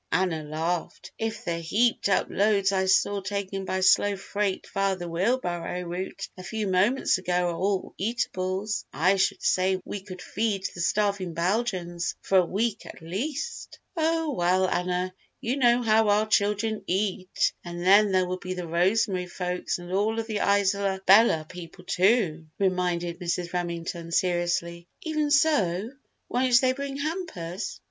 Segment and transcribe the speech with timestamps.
[0.11, 1.11] Anna laughed.
[1.19, 5.81] "If the heaped up loads I saw taken by slow freight via the wheel barrow
[5.81, 10.81] route a few moments ago are all eatables, I should say we could feed the
[10.81, 16.83] starving Belgians for a week, at least!" "Oh, well, Anna, you know how our children
[16.87, 21.45] eat and then there will be the Rosemary folks and all of the Isola Bella
[21.47, 23.53] people, too!" reminded Mrs.
[23.53, 24.87] Remington, seriously.
[25.03, 25.91] "Even so,
[26.27, 27.79] won't they bring hampers?"